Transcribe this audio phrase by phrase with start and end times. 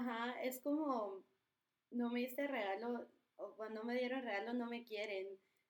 [0.00, 1.22] Ajá, es como,
[1.90, 3.06] no me diste regalo,
[3.36, 5.26] o cuando me dieron regalo no me quieren.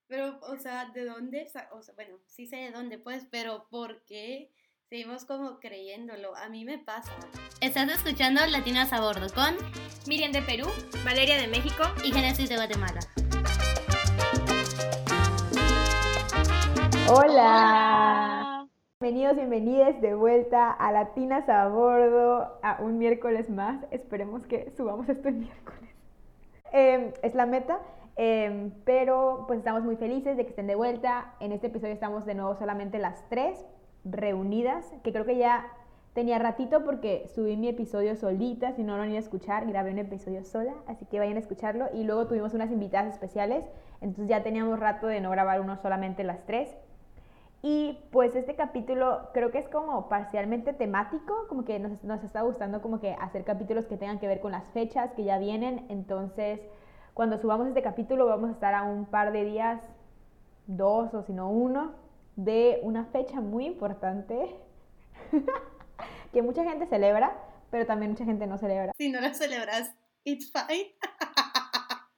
[0.07, 1.49] Pero, o sea, ¿de dónde?
[1.73, 4.53] O sea, bueno, sí sé de dónde, pues, pero ¿por qué?
[4.89, 6.37] Seguimos como creyéndolo.
[6.37, 7.13] A mí me pasa.
[7.61, 9.57] Estás escuchando Latinas a Bordo con
[10.07, 10.69] Miriam de Perú,
[11.05, 13.01] Valeria de México y Genesis de Guatemala.
[17.09, 18.20] Hola.
[19.03, 23.83] Bienvenidos, bienvenidas de vuelta a Latinas a Bordo, a un miércoles más.
[23.91, 25.91] Esperemos que subamos esto el miércoles.
[26.71, 27.79] Em, es la meta,
[28.17, 31.33] em, pero pues estamos muy felices de que estén de vuelta.
[31.41, 33.65] En este episodio estamos de nuevo solamente las tres
[34.05, 35.67] reunidas, que creo que ya
[36.13, 39.93] tenía ratito porque subí mi episodio solita, si no lo han ido a escuchar, grabé
[39.93, 41.87] un episodio sola, así que vayan a escucharlo.
[41.95, 43.65] Y luego tuvimos unas invitadas especiales,
[44.03, 46.77] entonces ya teníamos rato de no grabar uno solamente las tres.
[47.63, 52.41] Y pues este capítulo creo que es como parcialmente temático, como que nos, nos, está
[52.41, 55.85] gustando como que hacer capítulos que tengan que ver con las fechas que ya vienen.
[55.91, 56.61] Entonces,
[57.13, 59.83] cuando subamos este capítulo vamos a estar a un par de días,
[60.67, 61.93] dos o si no uno,
[62.37, 64.57] de una fecha muy importante
[66.33, 67.37] que mucha gente celebra,
[67.71, 68.93] pero también mucha gente no celebra.
[68.97, 70.95] Si no la celebras, it's fine.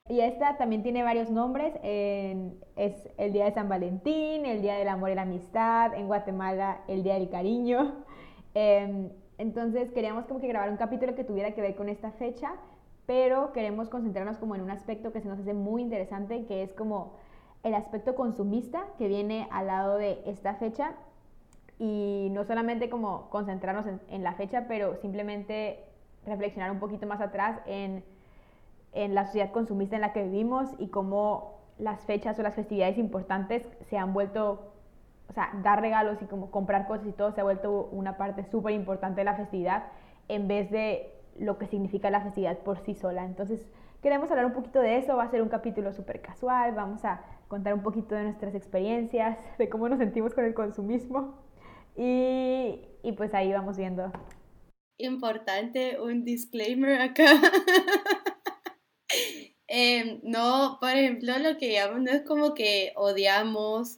[0.09, 1.73] Y esta también tiene varios nombres.
[1.81, 6.81] es el Día de San Valentín, el Día del Amor y la Amistad, en Guatemala
[6.89, 8.03] el Día del Cariño.
[8.55, 12.53] Em, entonces queríamos como que grabar un capítulo que tuviera que ver con esta fecha,
[13.07, 16.71] pero queremos concentrarnos como en un aspecto que se nos hace muy interesante, que es
[16.73, 17.13] como
[17.63, 20.91] el aspecto consumista que viene al lado de esta fecha
[21.79, 25.79] y no solamente como concentrarnos en, en la fecha, pero simplemente
[26.27, 28.03] reflexionar un poquito más atrás en
[28.93, 32.97] en la sociedad consumista en la que vivimos y cómo las fechas o las festividades
[32.97, 34.73] importantes se han vuelto,
[35.29, 38.45] o sea, dar regalos y como comprar cosas y todo se ha vuelto una parte
[38.45, 39.85] súper importante de la festividad
[40.27, 43.25] en vez de lo que significa la festividad por sí sola.
[43.25, 43.67] Entonces,
[44.01, 47.21] queremos hablar un poquito de eso, va a ser un capítulo súper casual, vamos a
[47.47, 51.35] contar un poquito de nuestras experiencias, de cómo nos sentimos con el consumismo
[51.95, 54.11] y, y pues ahí vamos viendo.
[54.97, 57.25] Importante un disclaimer acá.
[59.75, 63.97] Em, no, por ejemplo, lo que digamos no es como que odiamos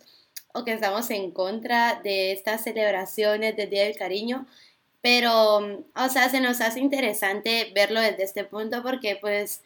[0.53, 4.47] o que estamos en contra de estas celebraciones del Día del Cariño,
[5.01, 9.63] pero, o sea, se nos hace interesante verlo desde este punto porque pues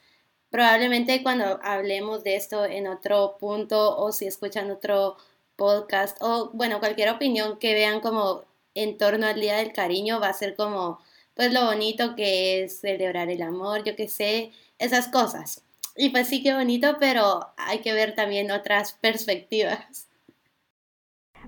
[0.50, 5.18] probablemente cuando hablemos de esto en otro punto o si escuchan otro
[5.56, 8.46] podcast o bueno, cualquier opinión que vean como
[8.76, 11.00] en torno al Día del Cariño va a ser como
[11.36, 15.64] pues lo bonito que es celebrar el amor, yo qué sé, esas cosas.
[15.96, 20.10] Y pues sí, qué bonito, pero hay que ver también otras perspectivas.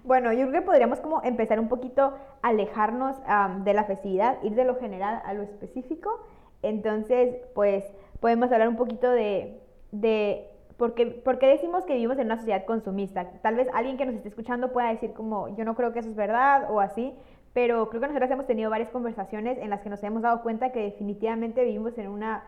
[0.03, 3.17] Bueno, yo creo que podríamos como empezar un poquito a alejarnos
[3.63, 6.25] de la festividad, ir de lo general a lo específico.
[6.63, 7.83] Entonces, pues
[8.19, 13.29] podemos hablar un poquito de, de por, qué, decimos que vivimos en una sociedad consumista.
[13.43, 16.09] Tal vez alguien que nos esté escuchando pueda decir como yo no creo que eso
[16.09, 17.13] es verdad o así,
[17.53, 20.71] pero creo que nosotros hemos tenido varias conversaciones en las que nos hemos dado cuenta
[20.71, 22.43] que definitivamente vivimos en una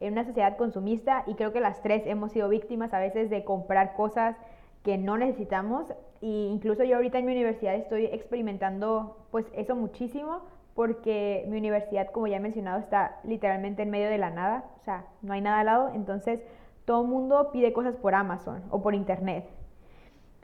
[0.00, 3.44] en una sociedad consumista y creo que las tres hemos sido víctimas a veces de
[3.44, 4.36] comprar cosas
[4.82, 5.90] que no necesitamos.
[6.20, 10.42] E incluso yo ahorita en mi universidad estoy experimentando pues eso muchísimo
[10.74, 14.84] porque mi universidad como ya he mencionado está literalmente en medio de la nada, o
[14.84, 16.40] sea, no hay nada al lado, entonces
[16.84, 19.44] todo mundo pide cosas por Amazon o por internet.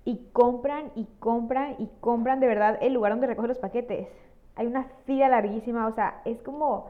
[0.05, 4.09] Y compran y compran y compran de verdad el lugar donde recogen los paquetes.
[4.57, 6.89] Hay una fila larguísima, o sea, es como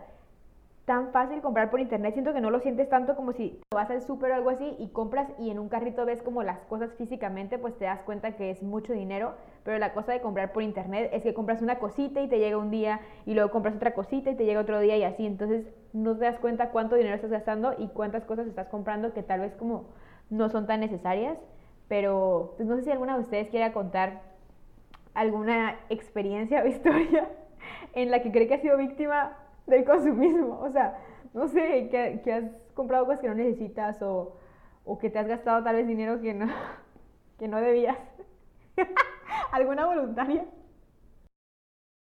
[0.85, 2.13] tan fácil comprar por internet.
[2.13, 4.89] Siento que no lo sientes tanto como si vas al súper o algo así y
[4.89, 8.51] compras y en un carrito ves como las cosas físicamente, pues te das cuenta que
[8.51, 9.35] es mucho dinero.
[9.65, 12.59] Pero la cosa de comprar por internet es que compras una cosita y te llega
[12.59, 15.25] un día y luego compras otra cosita y te llega otro día y así.
[15.25, 19.23] Entonces no te das cuenta cuánto dinero estás gastando y cuántas cosas estás comprando que
[19.23, 19.87] tal vez como
[20.29, 21.39] no son tan necesarias.
[21.89, 24.21] Pero pues no sé si alguna de ustedes quiera contar
[25.15, 27.31] alguna experiencia o historia
[27.95, 30.61] en la que cree que ha sido víctima del consumismo.
[30.61, 30.99] O sea,
[31.33, 32.45] no sé, que, has
[32.75, 34.37] comprado cosas que no necesitas o,
[34.85, 36.47] o, que te has gastado tal vez dinero que no,
[37.39, 37.99] que no debías.
[39.53, 40.45] ¿Alguna voluntaria?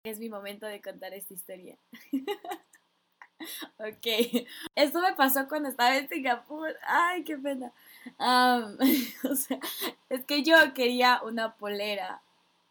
[0.05, 1.79] Es mi momento de contar esta historia.
[3.79, 6.75] ok, esto me pasó cuando estaba en Singapur.
[6.87, 7.73] Ay, qué pena.
[8.19, 9.61] o sea,
[10.09, 12.21] es que yo quería una polera.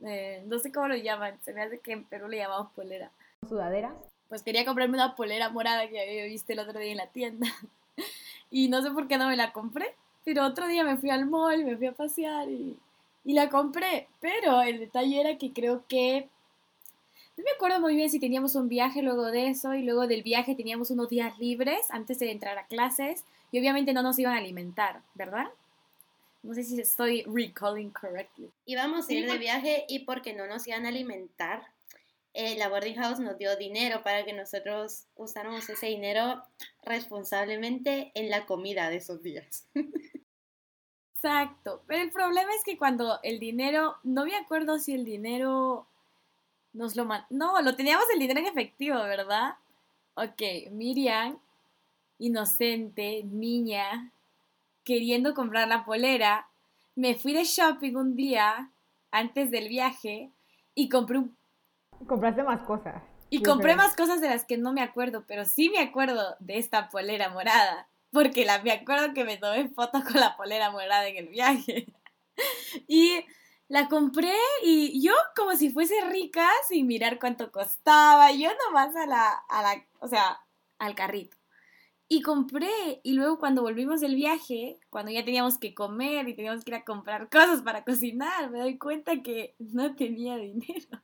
[0.02, 1.40] Eh, no sé cómo lo llaman.
[1.42, 3.12] Se me hace que en Perú le llamamos polera.
[3.48, 3.96] ¿Sudadera?
[4.32, 7.48] Pues quería comprarme una polera morada que había visto el otro día en la tienda.
[8.50, 9.94] y no sé por qué no me la compré,
[10.24, 12.78] pero otro día me fui al mall, me fui a pasear y,
[13.26, 14.08] y la compré.
[14.22, 16.30] Pero el detalle era que creo que
[17.36, 20.24] no me acuerdo muy bien si teníamos un viaje luego de eso y luego del
[20.24, 24.34] viaje teníamos unos días libres antes de entrar a clases y obviamente no nos iban
[24.34, 25.50] a alimentar, ¿verdad?
[26.42, 28.50] No sé si estoy recalling correctly.
[28.66, 31.68] Íbamos a ir de viaje y porque no nos iban a alimentar,
[32.34, 36.42] eh, la boarding house nos dio dinero para que nosotros usáramos ese dinero
[36.84, 39.68] responsablemente en la comida de esos días.
[41.16, 45.88] Exacto, pero el problema es que cuando el dinero, no me acuerdo si el dinero
[46.74, 47.26] nos lo man...
[47.30, 49.56] No, lo teníamos el dinero en efectivo, ¿verdad?
[50.16, 51.38] Ok, Miriam,
[52.18, 54.12] inocente, niña,
[54.84, 56.48] queriendo comprar la polera,
[56.96, 58.72] me fui de shopping un día
[59.12, 60.32] antes del viaje
[60.74, 61.38] y compré un...
[62.08, 63.02] Compraste más cosas.
[63.30, 66.58] Y compré más cosas de las que no me acuerdo, pero sí me acuerdo de
[66.58, 71.08] esta polera morada, porque la, me acuerdo que me tomé fotos con la polera morada
[71.08, 71.88] en el viaje.
[72.88, 73.24] y
[73.70, 79.06] la compré y yo como si fuese rica sin mirar cuánto costaba, yo nomás a
[79.06, 80.42] la, a la, o sea,
[80.78, 81.38] al carrito.
[82.10, 86.66] Y compré, y luego cuando volvimos del viaje, cuando ya teníamos que comer y teníamos
[86.66, 91.00] que ir a comprar cosas para cocinar, me doy cuenta que no tenía dinero.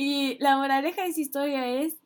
[0.00, 1.98] Y la moraleja de esa historia es,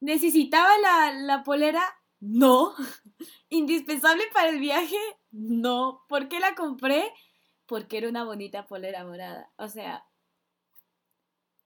[0.00, 1.80] ¿necesitaba la, la polera?
[2.18, 2.74] No.
[3.48, 4.98] ¿Indispensable para el viaje?
[5.30, 6.04] No.
[6.08, 7.12] ¿Por qué la compré?
[7.66, 9.52] Porque era una bonita polera morada.
[9.58, 10.04] O sea,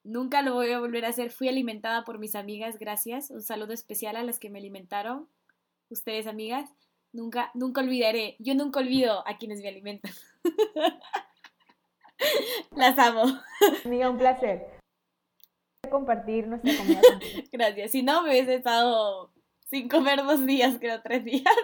[0.03, 1.31] Nunca lo voy a volver a hacer.
[1.31, 3.31] Fui alimentada por mis amigas, gracias.
[3.31, 5.31] Un saludo especial a las que me alimentaron.
[5.89, 6.71] Ustedes, amigas.
[7.13, 8.37] Nunca, nunca olvidaré.
[8.39, 10.13] Yo nunca olvido a quienes me alimentan.
[12.77, 13.25] las amo.
[13.85, 14.80] Amiga, un placer.
[15.91, 17.01] Compartir nuestra comida.
[17.53, 17.91] Gracias.
[17.91, 19.33] Si no, me hubiese estado
[19.67, 21.55] sin comer dos días, creo, tres días.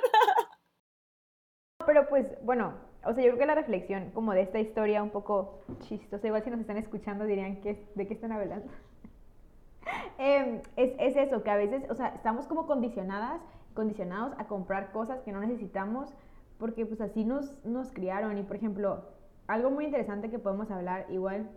[1.86, 2.74] Pero pues, bueno,
[3.04, 6.42] o sea, yo creo que la reflexión como de esta historia un poco chistosa, igual
[6.42, 8.66] si nos están escuchando dirían, que ¿de qué están hablando?
[10.18, 13.40] Em, es, es, eso, que a veces, o sea, estamos como condicionadas,
[13.74, 16.12] condicionados a comprar cosas que no necesitamos
[16.58, 19.04] porque pues así nos, nos criaron y por ejemplo,
[19.46, 21.48] algo muy interesante que podemos hablar, igual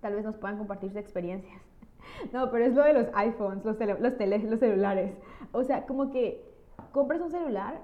[0.00, 1.62] tal vez nos puedan compartir sus experiencias.
[2.32, 5.12] No, pero es lo de los iPhones, los, los, tele los celulares.
[5.52, 6.44] O sea, como que
[6.92, 7.80] compras un celular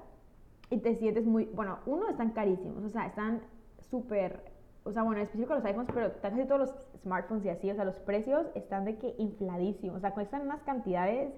[0.69, 3.41] y te sientes muy, bueno, uno, están carísimos, o sea, están
[3.89, 4.39] súper,
[4.83, 7.75] o sea, bueno, en específico los iPhones, pero casi todos los smartphones y así, o
[7.75, 11.33] sea, los precios están de que infladísimos, o sea, cuestan unas cantidades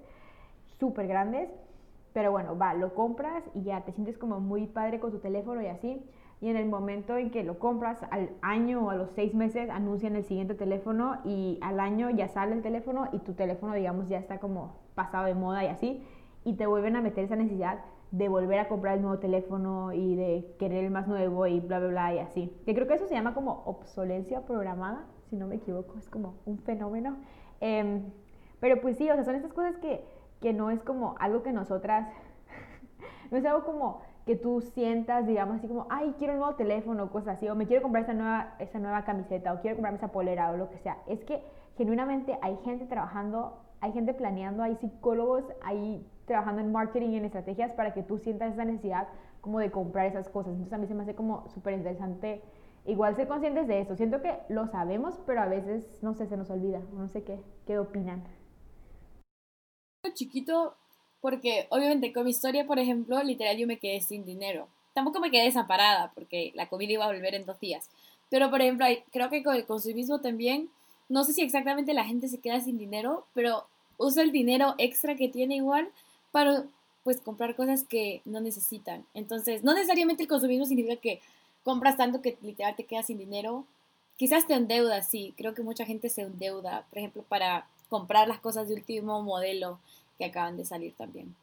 [0.78, 1.50] súper grandes,
[2.12, 5.60] pero bueno, va, lo compras y ya te sientes como muy padre con tu teléfono
[5.60, 6.02] y así,
[6.40, 9.70] y en el momento en que lo compras, al año o a los seis meses
[9.70, 14.08] anuncian el siguiente teléfono y al año ya sale el teléfono y tu teléfono, digamos,
[14.08, 16.02] ya está como pasado de moda y así,
[16.44, 17.80] y te vuelven a meter esa necesidad
[18.10, 21.78] de volver a comprar el nuevo teléfono y de querer el más nuevo y bla,
[21.78, 22.56] bla, bla y así.
[22.64, 26.34] Que creo que eso se llama como obsolencia programada, si no me equivoco, es como
[26.46, 27.16] un fenómeno.
[27.60, 28.04] Em,
[28.60, 30.04] pero pues sí, o sea, son estas cosas que,
[30.40, 32.08] que no es como algo que nosotras,
[33.30, 37.10] no es algo como que tú sientas, digamos, así como, ay, quiero un nuevo teléfono,
[37.10, 40.12] cosas así, o me quiero comprar esa nueva, esa nueva camiseta, o quiero comprarme esa
[40.12, 40.98] polera, o lo que sea.
[41.06, 41.42] Es que
[41.78, 47.24] genuinamente hay gente trabajando, hay gente planeando, hay psicólogos, hay trabajando en marketing y en
[47.24, 49.08] estrategias para que tú sientas esa necesidad
[49.40, 50.52] como de comprar esas cosas.
[50.52, 52.42] Entonces a mí se me hace como súper interesante
[52.84, 53.96] igual ser conscientes de eso.
[53.96, 56.82] Siento que lo sabemos, pero a veces, no sé, se nos olvida.
[56.92, 58.24] No sé qué, qué opinan.
[60.12, 60.76] Chiquito,
[61.20, 64.68] porque obviamente con mi historia, por ejemplo, literal yo me quedé sin dinero.
[64.94, 67.88] Tampoco me quedé desamparada porque la comida iba a volver en dos días.
[68.30, 70.70] Pero, por ejemplo, creo que con el consumismo también,
[71.08, 75.16] no sé si exactamente la gente se queda sin dinero, pero usa el dinero extra
[75.16, 75.88] que tiene igual
[76.30, 76.64] para
[77.04, 79.06] pues comprar cosas que no necesitan.
[79.14, 81.20] Entonces, no necesariamente el consumismo significa que
[81.62, 83.64] compras tanto que literal te quedas sin dinero.
[84.16, 85.32] Quizás te endeudas, sí.
[85.36, 89.78] Creo que mucha gente se endeuda, por ejemplo, para comprar las cosas de último modelo
[90.18, 91.34] que acaban de salir también.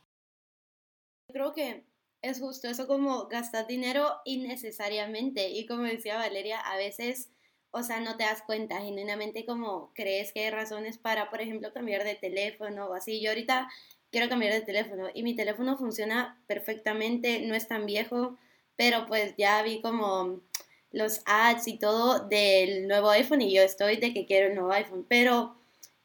[1.27, 1.84] Creo que
[2.22, 7.29] es justo eso como gastar dinero innecesariamente y como decía Valeria, a veces,
[7.72, 11.74] o sea, no te das cuenta, genuinamente como crees que hay razones para, por ejemplo,
[11.74, 13.22] cambiar de teléfono o así.
[13.22, 13.70] Yo ahorita
[14.12, 18.38] quiero cambiar de teléfono y mi teléfono funciona perfectamente, no es tan viejo,
[18.75, 20.41] pero pues ya vi como
[20.91, 24.72] los ads y todo del nuevo iPhone y yo estoy de que quiero el nuevo
[24.72, 25.55] iPhone, pero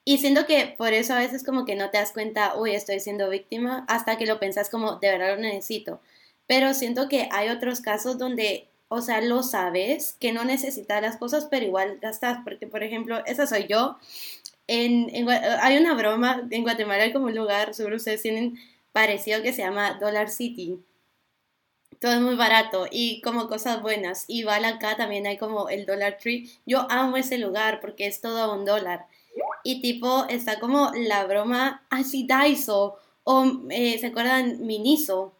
[0.04, 3.00] y siento que por eso a veces como que no te das cuenta, uy, estoy
[3.00, 6.00] siendo víctima, hasta que lo pensás como, de verdad lo necesito.
[6.46, 11.16] Pero siento que hay otros casos donde, o sea, lo sabes, que no necesitas las
[11.16, 13.98] cosas, pero igual gastas, porque por ejemplo, esa soy yo,
[14.68, 18.58] hay una broma, en Guatemala hay como un lugar, seguro ustedes tienen
[18.92, 20.78] parecido que se llama Dollar City.
[21.98, 24.24] Todo es muy barato y como cosas buenas.
[24.26, 26.50] Igual acá también hay como el Dollar Tree.
[26.66, 29.06] Yo amo ese lugar porque es todo un dólar.
[29.64, 35.34] Y tipo está como la broma así Daiso o eh, se acuerdan Miniso.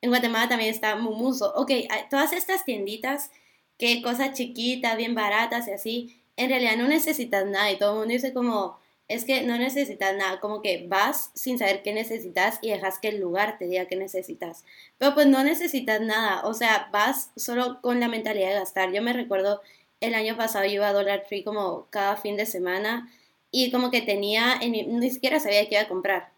[0.00, 1.52] En Guatemala también está Mumuso.
[1.54, 1.70] Ok,
[2.10, 3.30] todas estas tienditas
[3.78, 7.98] que cosas chiquitas, bien baratas y así, en realidad no necesitas nada y todo el
[7.98, 8.78] mundo dice como,
[9.08, 13.08] es que no necesitas nada, como que vas sin saber qué necesitas y dejas que
[13.08, 14.64] el lugar te diga qué necesitas.
[14.98, 18.92] Pero pues no necesitas nada, o sea, vas solo con la mentalidad de gastar.
[18.92, 19.60] Yo me recuerdo
[20.00, 23.10] el año pasado yo iba a Dollar Tree como cada fin de semana
[23.52, 26.30] y como que tenía, ni siquiera sabía qué iba a comprar.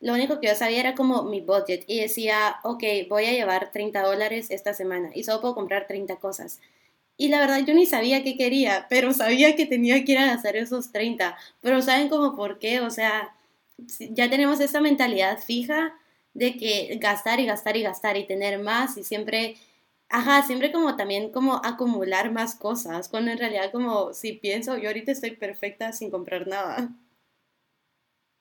[0.00, 3.72] Lo único que yo sabía era como mi budget y decía, ok, voy a llevar
[3.72, 6.60] 30 dólares esta semana y solo puedo comprar 30 cosas.
[7.16, 10.26] Y la verdad yo ni sabía qué quería, pero sabía que tenía que ir a
[10.26, 11.36] gastar esos 30.
[11.60, 12.80] Pero ¿saben cómo por qué?
[12.80, 13.34] O sea,
[14.10, 15.94] ya tenemos esa mentalidad fija
[16.32, 19.56] de que gastar y gastar y gastar y tener más y siempre,
[20.10, 24.88] ajá, siempre como también como acumular más cosas, cuando en realidad como si pienso, yo
[24.88, 26.90] ahorita estoy perfecta sin comprar nada.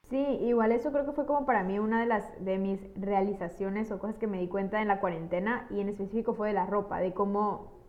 [0.09, 3.91] Sí, igual eso creo que fue como para mí una de las de mis realizaciones
[3.91, 6.65] o cosas que me di cuenta en la cuarentena y en específico fue de la
[6.65, 7.79] ropa, de cómo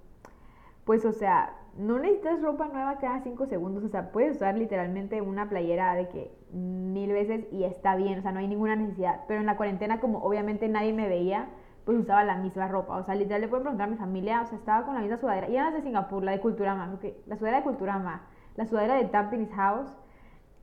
[0.84, 5.20] pues o sea, no necesitas ropa nueva cada cinco segundos, o sea, puedes usar literalmente
[5.22, 9.22] una playera de que mil veces y está bien, o sea, no hay ninguna necesidad.
[9.28, 11.48] Pero en la cuarentena, como obviamente nadie me veía,
[11.90, 14.46] pues usaba la misma ropa, o sea, literal le puedo preguntar a mi familia, o
[14.46, 17.36] sea, estaba con la misma sudadera, y era de Singapur, la de Culturama, okay, la
[17.36, 19.90] sudadera de Culturama, la sudadera de Tampines House,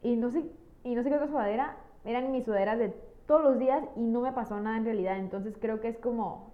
[0.01, 0.45] y no sé,
[0.85, 4.21] y no sé qué otra sudadera, eran mis sudaderas de todos los días y no
[4.21, 6.53] me pasó nada en realidad, entonces creo que es como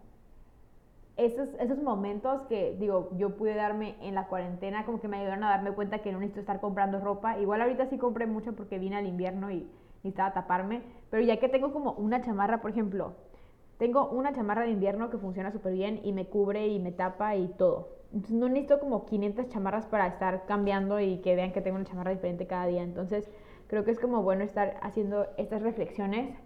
[1.18, 5.44] esos, esos momentos que, digo, yo pude darme en la cuarentena, como que me ayudaron
[5.44, 7.38] a darme cuenta que no necesito estar comprando ropa.
[7.38, 11.48] Igual ahorita sí compré mucho porque vine al invierno y necesitaba taparme, pero ya que
[11.48, 13.14] tengo como una chamarra, por ejemplo,
[13.78, 17.36] tengo una chamarra de invierno que funciona súper bien y me cubre y me tapa
[17.36, 17.90] y todo.
[18.14, 21.86] Entonces no necesito como 500 chamarras para estar cambiando y que vean que tengo una
[21.86, 22.84] chamarra diferente cada día.
[22.84, 23.30] Entonces
[23.68, 26.38] creo que es como bueno estar haciendo estas reflexiones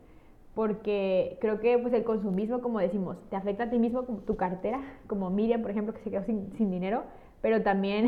[0.58, 4.38] porque creo que pues el consumismo, como decimos, te afecta a ti mismo, como tu
[4.38, 7.04] cartera, como Miriam, por ejemplo, que se quedó sin, sin dinero,
[7.44, 8.08] pero también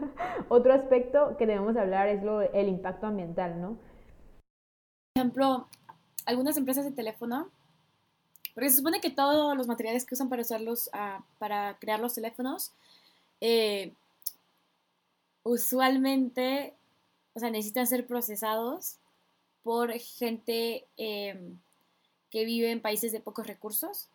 [0.48, 3.76] otro aspecto que debemos hablar es lo, el impacto ambiental, ¿no?
[5.12, 5.68] Por ejemplo,
[6.24, 7.50] algunas empresas de teléfono,
[8.54, 12.14] porque se supone que todos los materiales que usan para usarlos, uh, para crear los
[12.14, 12.72] teléfonos,
[13.40, 13.92] eh,
[15.42, 16.74] usualmente,
[17.34, 18.96] o sea, necesitan ser procesados
[19.62, 20.86] por gente...
[20.96, 21.54] Eh,
[22.30, 24.08] que vive en países de pocos recursos.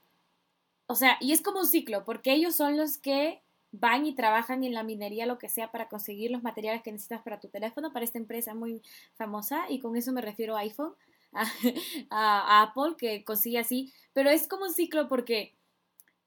[0.88, 4.64] O sea, y es como un ciclo, porque ellos son los que van y trabajan
[4.64, 7.92] en la minería, lo que sea, para conseguir los materiales que necesitas para tu teléfono,
[7.92, 8.82] para esta empresa muy
[9.16, 10.94] famosa, y con eso me refiero a iPhone,
[12.10, 15.56] a, Apple, que consigue así, pero es como un ciclo porque,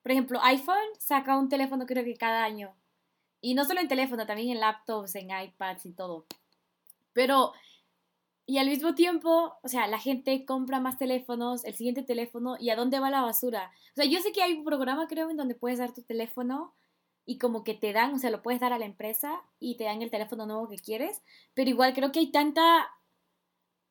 [0.03, 2.75] por ejemplo, iPhone saca un teléfono creo que cada año,
[3.41, 6.27] y no solo en teléfono, también en laptops, en iPads y todo.
[7.12, 7.53] Pero
[8.49, 12.71] y al mismo tiempo, o sea, la gente compra más teléfonos, el siguiente teléfono, ¿y
[12.71, 13.71] a dónde va la basura?
[13.93, 16.75] O sea, yo sé que hay un programa, creo, en donde puedes dar tu teléfono
[17.27, 19.85] y como que te dan, o sea, lo puedes dar a la empresa y te
[19.85, 21.21] dan el teléfono nuevo que quieres,
[21.53, 22.88] pero igual creo que hay tanta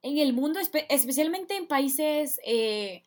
[0.01, 3.03] en el mundo, especialmente en países eh,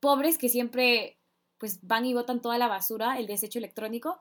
[0.00, 1.18] pobres que siempre
[1.58, 4.20] pues van y botan toda la basura, el desecho electrónico,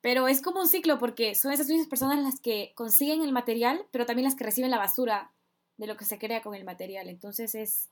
[0.00, 3.86] pero es como un ciclo porque son esas mismas personas las que consiguen el material,
[3.90, 5.32] pero también las que reciben la basura
[5.76, 7.08] de lo que se crea con el material.
[7.08, 7.90] Entonces es,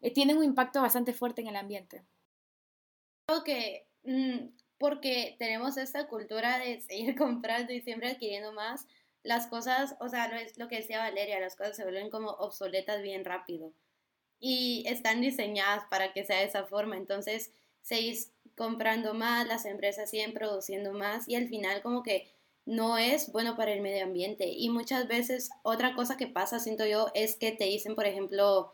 [0.00, 2.04] eh, tiene un impacto bastante fuerte en el ambiente.
[3.26, 8.86] Creo que mm, porque tenemos esta cultura de seguir comprando y siempre adquiriendo más,
[9.22, 12.30] las cosas, o sea, lo, es lo que decía Valeria, las cosas se vuelven como
[12.30, 13.72] obsoletas bien rápido
[14.40, 16.96] y están diseñadas para que sea de esa forma.
[16.96, 22.30] Entonces, seguís comprando más, las empresas siguen produciendo más y al final como que
[22.66, 24.48] no es bueno para el medio ambiente.
[24.48, 28.72] Y muchas veces otra cosa que pasa, siento yo, es que te dicen, por ejemplo,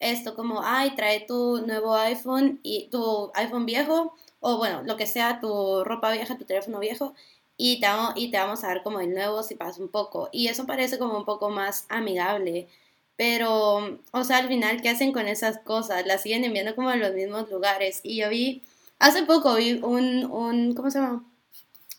[0.00, 5.06] esto como, ay, trae tu nuevo iPhone y tu iPhone viejo, o bueno, lo que
[5.06, 7.14] sea, tu ropa vieja, tu teléfono viejo,
[7.56, 7.86] y te,
[8.38, 10.28] vamos, a dar como el nuevo si pasa un poco.
[10.32, 12.68] Y eso parece como un poco más amigable.
[13.16, 16.06] Pero, o sea, al final, ¿qué hacen con esas cosas?
[16.06, 18.00] Las siguen enviando como a los mismos lugares.
[18.02, 18.62] Y yo vi,
[18.98, 21.24] hace poco vi un, un ¿cómo se llama?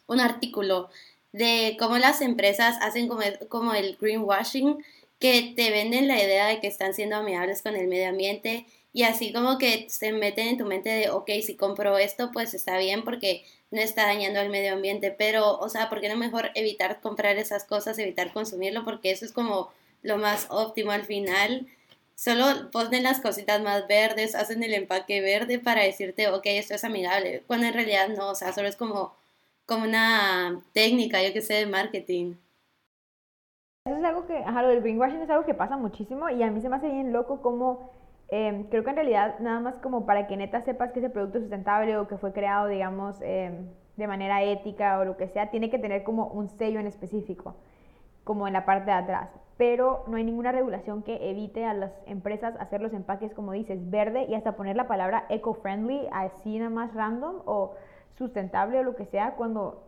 [0.07, 0.89] Un artículo
[1.31, 4.83] de cómo las empresas hacen como, como el greenwashing,
[5.19, 9.03] que te venden la idea de que están siendo amigables con el medio ambiente y
[9.03, 12.77] así como que se meten en tu mente de, ok, si compro esto, pues está
[12.77, 13.43] bien porque
[13.75, 17.37] no está dañando al medio ambiente, pero, o sea, ¿por qué no mejor evitar comprar
[17.37, 18.83] esas cosas, evitar consumirlo?
[18.85, 19.69] Porque eso es como
[20.01, 21.67] lo más óptimo al final.
[22.15, 26.83] Solo ponen las cositas más verdes, hacen el empaque verde para decirte, ok, esto es
[26.83, 29.13] amigable, cuando en realidad no, o sea, solo es como
[29.65, 32.35] como una técnica, yo que sé, de marketing.
[33.85, 36.49] Eso es algo que, ajá, lo del greenwashing es algo que pasa muchísimo y a
[36.49, 37.91] mí se me hace bien loco como,
[38.29, 41.37] em, creo que en realidad nada más como para que neta sepas que ese producto
[41.37, 43.67] es sustentable o que fue creado, digamos, em,
[43.97, 47.55] de manera ética o lo que sea, tiene que tener como un sello en específico,
[48.23, 49.29] como en la parte de atrás.
[49.57, 53.89] Pero no hay ninguna regulación que evite a las empresas hacer los empaques, como dices,
[53.89, 57.73] verde y hasta poner la palabra eco-friendly así nada más random o
[58.17, 59.83] sustentable o lo que sea, cuando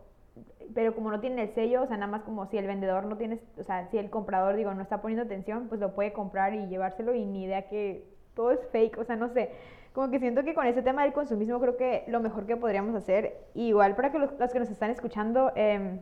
[0.74, 3.16] pero como no tiene el sello, o sea, nada más como si el vendedor no
[3.16, 6.54] tiene, o sea, si el comprador, digo, no está poniendo atención, pues lo puede comprar
[6.54, 8.04] y llevárselo y ni idea que
[8.38, 9.50] todo es fake, o sea, no sé.
[9.92, 12.94] Como que siento que con ese tema del consumismo creo que lo mejor que podríamos
[12.94, 15.98] hacer, igual para que los, que nos están escuchando, eh,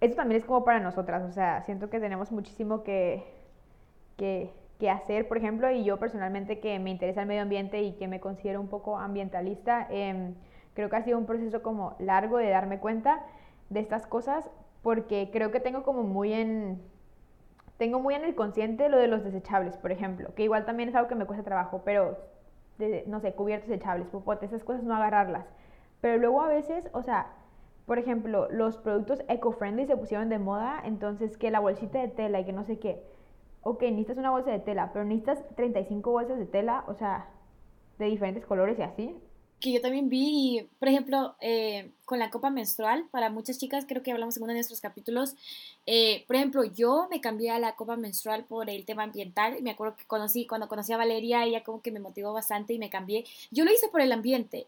[0.00, 3.24] esto también es como para nosotras, o sea, siento que tenemos muchísimo que,
[4.16, 7.94] que, que hacer, por ejemplo, y yo personalmente que me interesa el medio ambiente y
[7.94, 10.32] que me considero un poco ambientalista, eh,
[10.74, 13.24] creo que ha sido un proceso como largo de darme cuenta
[13.70, 14.48] de estas cosas
[14.82, 16.80] porque creo que tengo como muy en
[17.76, 20.94] tengo muy en el consciente lo de los desechables, por ejemplo, que igual también es
[20.94, 22.18] algo que me cuesta trabajo, pero
[23.06, 25.46] no sé, cubiertos desechables, popotes, esas cosas no agarrarlas.
[26.00, 27.28] Pero luego a veces, o sea,
[27.86, 32.40] por ejemplo, los productos eco-friendly se pusieron de moda, entonces que la bolsita de tela
[32.40, 33.02] y que no sé qué.
[33.62, 37.28] Ok, necesitas una bolsa de tela, pero necesitas 35 bolsas de tela, o sea,
[37.98, 39.20] de diferentes colores y así
[39.64, 44.02] que yo también vi, por ejemplo, eh, con la copa menstrual, para muchas chicas, creo
[44.02, 45.36] que hablamos en uno de nuestros capítulos,
[45.86, 49.70] eh, por ejemplo, yo me cambié a la copa menstrual por el tema ambiental, me
[49.70, 52.90] acuerdo que conocí, cuando conocí a Valeria, ella como que me motivó bastante y me
[52.90, 53.24] cambié.
[53.50, 54.66] Yo lo hice por el ambiente,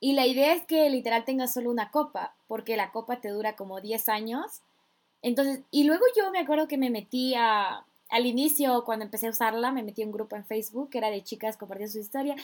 [0.00, 3.54] y la idea es que literal tengas solo una copa, porque la copa te dura
[3.54, 4.62] como 10 años.
[5.20, 9.30] Entonces, y luego yo me acuerdo que me metí a, al inicio, cuando empecé a
[9.30, 12.34] usarla, me metí en un grupo en Facebook que era de chicas compartiendo su historia.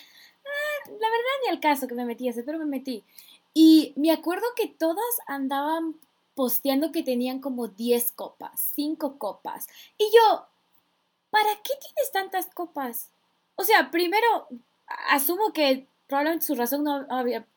[0.44, 3.04] Ah, la verdad, ni al caso que me metí ese, pero me metí.
[3.52, 5.96] Y me acuerdo que todas andaban
[6.34, 9.66] posteando que tenían como 10 copas, 5 copas.
[9.98, 10.46] Y yo,
[11.30, 13.10] ¿para qué tienes tantas copas?
[13.56, 14.48] O sea, primero,
[15.08, 17.06] asumo que probablemente su razón no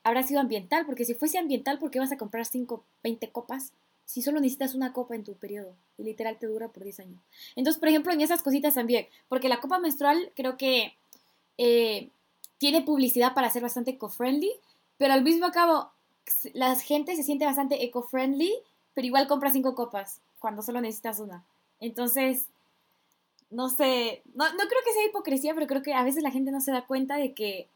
[0.03, 3.73] habrá sido ambiental, porque si fuese ambiental, ¿por qué vas a comprar 5, 20 copas?
[4.07, 7.19] si solo necesitas una copa en tu periodo y literal te dura por 10 años.
[7.57, 10.95] Entonces, por ejemplo, en esas cositas también, porque la copa menstrual creo que
[11.57, 12.09] eh,
[12.57, 14.51] tiene publicidad para ser bastante eco-friendly,
[14.97, 15.91] pero al mismo cabo
[16.53, 18.53] la gente se siente bastante eco-friendly,
[18.93, 21.43] pero igual compra cinco copas cuando solo necesitas una.
[21.79, 22.47] Entonces,
[23.49, 26.51] no sé, no, no creo que sea hipocresía, pero creo que a veces la gente
[26.51, 27.67] no se da cuenta de que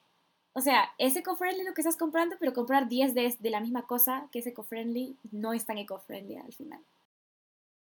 [0.53, 3.83] o sea, es eco-friendly lo que estás comprando, pero comprar 10 de, de la misma
[3.83, 6.79] cosa que es eco-friendly no es tan eco-friendly al final.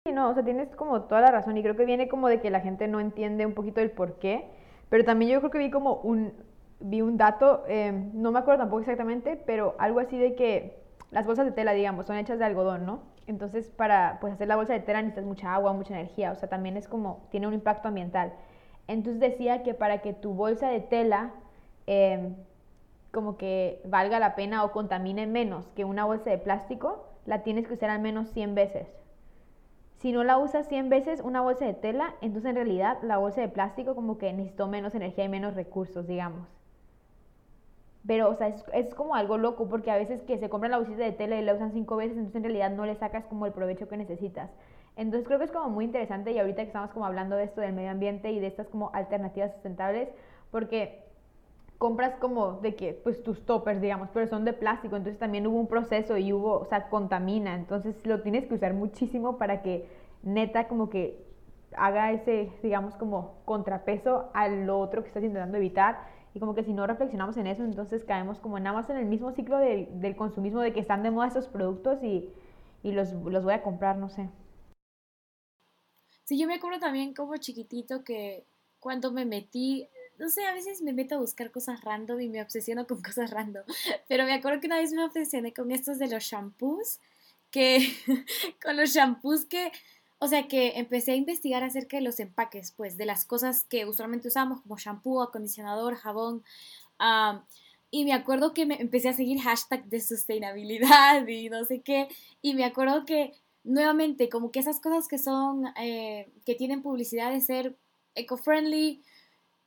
[0.07, 2.40] Sí, no, o sea, tienes como toda la razón y creo que viene como de
[2.40, 4.49] que la gente no entiende un poquito el por qué,
[4.88, 6.33] pero también yo creo que vi como un,
[6.80, 10.78] vi un dato, em, no me acuerdo tampoco exactamente, pero algo así de que
[11.10, 13.02] las bolsas de tela, digamos, son hechas de algodón, ¿no?
[13.26, 16.48] Entonces, para pues, hacer la bolsa de tela necesitas mucha agua, mucha energía, o sea,
[16.48, 18.32] también es como, tiene un impacto ambiental.
[18.88, 21.32] Entonces decía que para que tu bolsa de tela
[21.86, 22.34] Em,
[23.12, 27.66] como que valga la pena o contamine menos que una bolsa de plástico, la tienes
[27.66, 28.88] que usar al menos 100 veces.
[29.98, 33.40] Si no la usas 100 veces una bolsa de tela, entonces en realidad la bolsa
[33.40, 36.46] de plástico como que necesitó menos energía y menos recursos, digamos.
[38.06, 40.78] Pero, o sea, es, es, como algo loco porque a veces que se compran la
[40.78, 43.46] bolsita de tela y la usan 5 veces, entonces en realidad no le sacas como
[43.46, 44.50] el provecho que necesitas.
[44.96, 47.60] Entonces creo que es como muy interesante y ahorita que estamos como hablando de esto
[47.60, 50.08] del medio ambiente y de estas como alternativas sustentables,
[50.50, 51.04] porque
[51.78, 55.58] compras como de que, pues tus toppers, digamos, pero son de plástico, entonces también hubo
[55.58, 59.86] un proceso y hubo, o sea, contamina, entonces lo tienes que usar muchísimo para que
[60.22, 61.22] neta como que
[61.76, 65.98] haga ese, digamos, como contrapeso a lo otro que estás intentando evitar.
[66.37, 69.07] Y como que si no reflexionamos en eso, entonces caemos como nada más en el
[69.07, 72.29] mismo ciclo del consumismo de que están de moda estos productos y,
[72.83, 74.29] y los, los voy a comprar, no sé.
[76.25, 78.44] Sí, yo me acuerdo también como chiquitito que
[78.81, 82.42] cuando me metí no sé, a veces me meto a buscar cosas random y me
[82.42, 83.64] obsesiono con cosas random.
[84.07, 87.01] Pero me acuerdo que una vez me obsesioné con estos de los shampoos,
[87.51, 87.79] que
[88.62, 89.72] con los shampoos que,
[90.18, 93.87] o sea, que empecé a investigar acerca de los empaques, pues, de las cosas que
[93.87, 96.42] usualmente usamos, como shampoo, acondicionador, jabón.
[97.90, 102.09] y me acuerdo que me empecé a seguir hashtag de sostenibilidad y no sé qué.
[102.42, 103.33] Y me acuerdo que
[103.64, 107.76] nuevamente, como que esas cosas que son, eh, que tienen publicidad de ser
[108.14, 109.02] eco-friendly,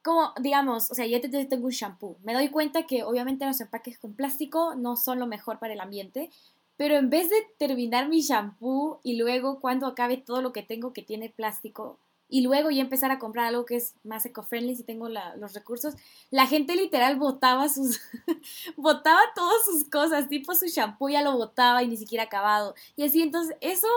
[0.03, 2.17] como, digamos, o sea, yo tengo un shampoo.
[2.23, 5.81] Me doy cuenta que obviamente los empaques con plástico no son lo mejor para el
[5.81, 6.31] ambiente,
[6.79, 10.93] pero en vez de terminar mi shampoo y luego cuando acabe todo lo que tengo
[10.93, 14.83] que tiene plástico y luego ya empezar a comprar algo que es más eco-friendly si
[14.83, 15.95] tengo los recursos,
[16.31, 17.99] la gente literal botaba sus,
[18.77, 22.75] botaba todas sus cosas, tipo su shampoo ya lo botaba y ni siquiera acabado.
[22.95, 23.89] Y así, entonces, eso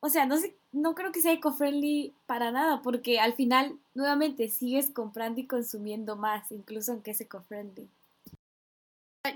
[0.00, 4.48] o sea, no sé, no creo que sea eco-friendly para nada, porque al final, nuevamente,
[4.48, 7.90] sigues comprando y consumiendo más, incluso aunque es eco-friendly.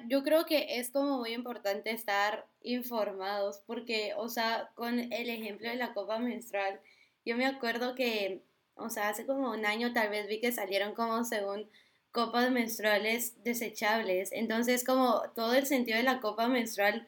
[0.09, 5.69] Yo creo que es como muy importante estar informados, porque, o sea, con el ejemplo
[5.69, 6.81] de la copa menstrual,
[7.25, 8.43] yo me acuerdo que,
[8.75, 11.69] o sea, hace como un año tal vez vi que salieron como según
[12.11, 17.07] copas menstruales desechables, entonces como todo el sentido de la copa menstrual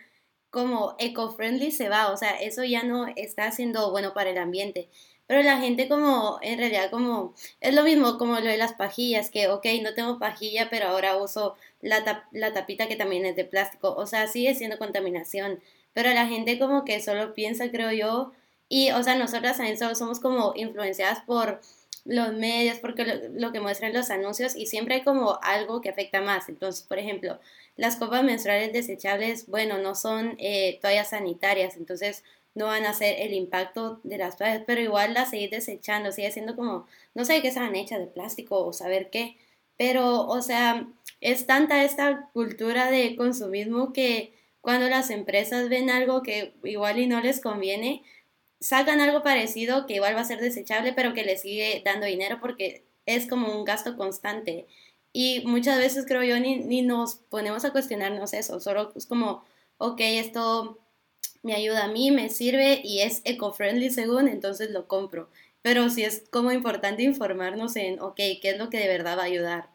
[0.51, 4.89] como eco-friendly se va, o sea, eso ya no está siendo bueno para el ambiente.
[5.27, 9.31] Pero la gente como, en realidad como, es lo mismo como lo de las pajillas,
[9.31, 13.95] que ok, no tengo pajilla, pero ahora uso la, tapita que también es de plástico,
[13.95, 15.61] o sea, sigue siendo contaminación.
[15.93, 18.33] Pero la gente como que solo piensa, creo yo,
[18.69, 21.61] y o sea, nosotras también somos como influenciadas por
[22.05, 26.21] los medios, porque lo, que muestran los anuncios y siempre hay como algo que afecta
[26.21, 26.49] más.
[26.49, 27.39] Entonces, por ejemplo,
[27.77, 33.17] las copas menstruales desechables, bueno, no son eh, toallas sanitarias, entonces no van a hacer
[33.21, 37.43] el impacto de las toallas, pero igual las seguir desechando, sigue siendo como, no sé
[37.43, 39.37] qué sean hechas de plástico o saber qué,
[39.77, 40.87] pero, o sea,
[41.21, 47.07] es tanta esta cultura de consumismo que cuando las empresas ven algo que igual y
[47.07, 48.03] no les conviene,
[48.61, 52.39] sacan algo parecido que igual va a ser desechable, pero que les sigue dando dinero
[52.41, 54.67] porque es como un gasto constante.
[55.13, 59.45] Y muchas veces creo yo ni, ni nos ponemos a cuestionarnos eso, solo es como,
[59.79, 60.79] ok, esto
[61.43, 65.29] me ayuda a mí, me sirve y es eco-friendly según, entonces lo compro.
[65.65, 69.23] Pero sí es como importante informarnos en, ok, ¿qué es lo que de verdad va
[69.23, 69.71] a ayudar?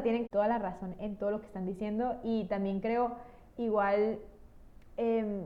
[0.00, 3.16] Tienen toda la razón en todo lo que están diciendo y también creo
[3.58, 4.20] igual...
[4.96, 5.42] Eh,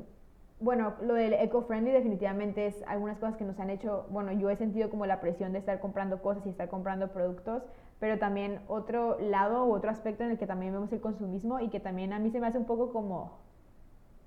[0.60, 4.56] bueno, lo del eco-friendly definitivamente es algunas cosas que nos han hecho, bueno, yo he
[4.56, 7.62] sentido como la presión de estar comprando cosas y estar comprando productos,
[7.98, 11.68] pero también otro lado u otro aspecto en el que también vemos el consumismo y
[11.68, 13.38] que también a mí se me hace un poco como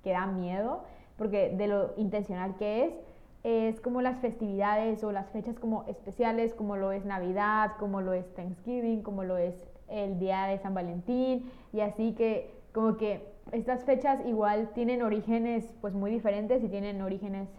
[0.04, 0.84] que da miedo,
[1.18, 2.94] porque de lo intencional que es,
[3.44, 8.14] es como las festividades o las fechas como especiales, como lo es Navidad, como lo
[8.14, 9.56] es Thanksgiving, como lo es
[9.88, 15.74] el día de San Valentín, y así que como que estas fechas igual tienen orígenes
[15.82, 17.50] pues muy diferentes y tienen orígenes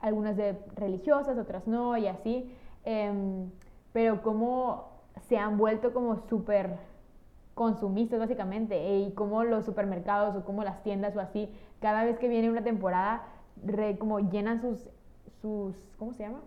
[0.00, 3.50] algunas de religiosas, otras no y así, em,
[3.92, 4.90] pero como
[5.28, 6.78] se han vuelto como súper
[7.54, 11.50] consumistas básicamente e, y como los supermercados o como las tiendas o así,
[11.80, 13.24] cada vez que viene una temporada,
[13.98, 14.90] como llenan sus,
[15.46, 16.40] sus, ¿cómo se llama?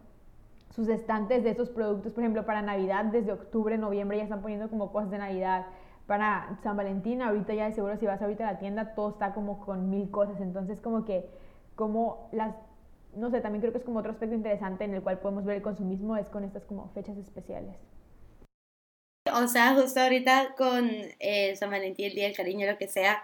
[0.75, 4.69] Sus estantes de esos productos, por ejemplo, para Navidad, desde octubre, noviembre ya están poniendo
[4.69, 5.65] como cosas de Navidad
[6.05, 9.33] para San Valentín, ahorita ya de seguro si vas ahorita a la tienda, todo está
[9.33, 11.25] como con mil cosas, entonces como que,
[11.75, 12.55] como las,
[13.15, 15.57] no sé, también creo que es como otro aspecto interesante en el cual podemos ver
[15.57, 17.75] el consumismo, es con estas como fechas especiales.
[19.33, 23.21] O sea, justo ahorita con eh, San Valentín, el Día del Cariño, lo que sea,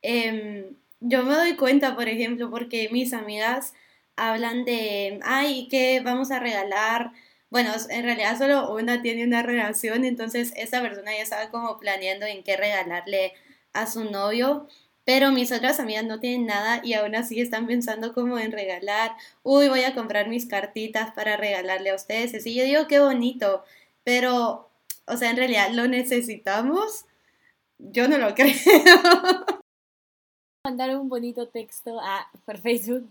[0.00, 3.74] em, yo me doy cuenta, por ejemplo, porque mis amigas
[4.16, 7.12] hablan de, ay, ¿qué vamos a regalar?
[7.52, 12.24] bueno, en realidad solo una tiene una relación, entonces esa persona ya estaba como planeando
[12.24, 13.34] en qué regalarle
[13.74, 14.68] a su novio,
[15.04, 19.12] pero mis otras amigas no tienen nada y aún así están pensando como en regalar,
[19.42, 23.62] uy, voy a comprar mis cartitas para regalarle a ustedes, y yo digo, qué bonito,
[24.02, 24.70] pero,
[25.06, 27.04] o sea, en realidad lo necesitamos,
[27.78, 28.54] yo no lo creo.
[30.64, 33.06] Mandar un bonito texto a, por Facebook.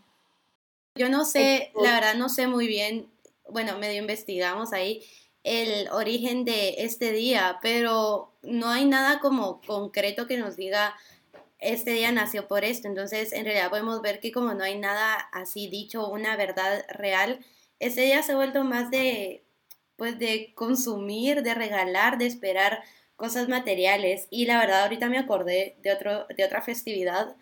[0.96, 3.12] Yo no sé, la verdad no sé muy bien
[3.52, 5.04] bueno, medio investigamos ahí
[5.44, 10.96] el origen de este día, pero no hay nada como concreto que nos diga
[11.60, 12.88] este día nació por esto.
[12.88, 17.40] Entonces, en realidad podemos ver que como no hay nada así dicho, una verdad real,
[17.80, 19.44] este día se ha vuelto más de
[19.96, 22.84] pues de consumir, de regalar, de esperar
[23.16, 24.28] cosas materiales.
[24.32, 27.36] Y la verdad ahorita me acordé de otro de otra festividad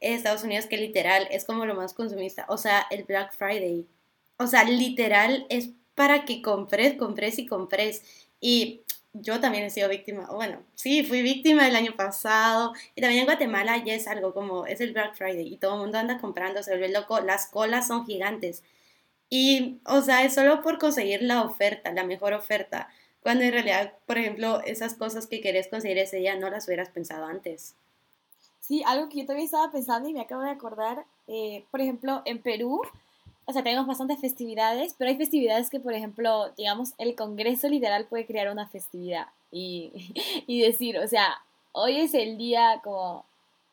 [0.00, 3.86] Estados Unidos que literal es como lo más consumista, o sea, el Black Friday.
[4.38, 8.02] O sea, literal es para que compres, compres y compres.
[8.40, 8.82] Y
[9.12, 12.72] yo también he sido víctima, bueno, sí, fui víctima el año pasado.
[12.94, 15.80] Y también en Guatemala ya es algo como, es el Black Friday y todo el
[15.80, 18.62] mundo anda comprando, se vuelve loco, las colas son gigantes.
[19.28, 22.88] Y, o sea, es solo por conseguir la oferta, la mejor oferta.
[23.22, 26.88] Cuando en realidad, por ejemplo, esas cosas que querés conseguir ese día no las hubieras
[26.88, 27.74] pensado antes.
[28.70, 32.22] Sí, algo que yo también estaba pensando y me acabo de acordar, eh, por ejemplo,
[32.24, 32.82] en Perú
[33.50, 38.06] o sea, tenemos bastantes festividades, pero hay festividades que, por ejemplo, digamos, el Congreso literal
[38.06, 39.90] puede crear una festividad y,
[40.46, 43.24] y decir, o sea, hoy es el día como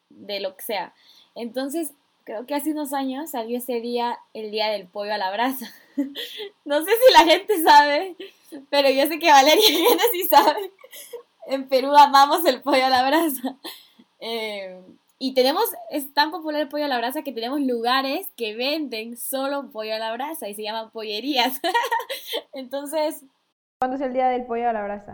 [0.10, 0.96] de lo que sea.
[1.36, 1.92] Entonces,
[2.24, 5.72] creo que hace unos años salió ese día, el día del pollo a la brasa.
[6.66, 8.16] no sé si la gente sabe,
[8.72, 9.64] pero yo sé que Valeria
[10.12, 10.72] sí sabe.
[11.46, 13.58] En Perú amamos el pollo a la brasa.
[14.20, 14.82] Eh,
[15.20, 19.18] Y tenemos, es tan popular el pollo a la brasa que tenemos lugares que venden
[19.18, 21.60] solo pollo a la brasa y se llaman pollerías.
[22.54, 23.24] Entonces,
[23.80, 25.14] ¿Cuándo es el día del pollo a la brasa?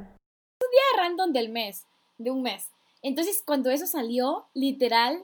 [0.60, 1.86] día random del mes,
[2.18, 2.70] de un mes.
[3.02, 5.24] Entonces, cuando eso salió, literal,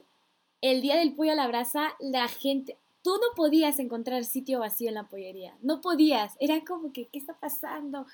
[0.60, 4.88] el día del pollo a la brasa, la gente, tú no podías encontrar sitio vacío
[4.88, 8.06] en la pollería, no podías, era como que, ¿qué está pasando?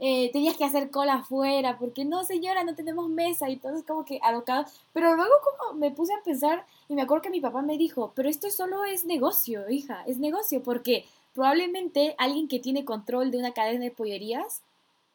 [0.00, 3.84] Eh, tenías que hacer cola afuera, porque no, señora, no tenemos mesa, y todo es
[3.84, 4.64] como que alocado.
[4.92, 8.12] Pero luego como me puse a pensar, y me acuerdo que mi papá me dijo,
[8.14, 13.38] pero esto solo es negocio, hija, es negocio, porque probablemente alguien que tiene control de
[13.38, 14.62] una cadena de pollerías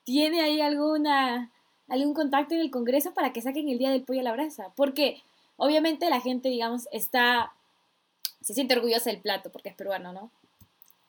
[0.03, 1.49] tiene ahí alguna,
[1.87, 4.71] algún contacto en el Congreso para que saquen el día del pollo a la brasa.
[4.75, 5.21] Porque
[5.57, 7.53] obviamente la gente, digamos, está,
[8.41, 10.29] se siente orgullosa del plato porque es peruano, ¿no?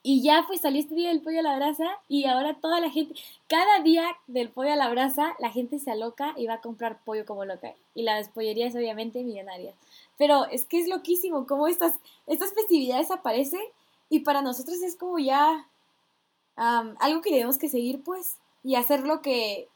[0.06, 2.90] Y ya pues salió este día del pollo a la brasa y ahora toda la
[2.90, 3.14] gente,
[3.48, 7.02] cada día del pollo a la brasa, la gente se aloca y va a comprar
[7.04, 7.72] pollo como loca.
[7.94, 9.74] Y las pollerías obviamente millonarias.
[10.18, 13.62] Pero es que es loquísimo cómo estas, estas festividades aparecen
[14.10, 15.66] y para nosotros es como ya
[16.56, 19.68] am, algo que tenemos que seguir pues y hacer lo que,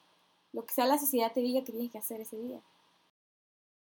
[0.52, 2.60] lo que sea la sociedad te diga que tienes que hacer ese día.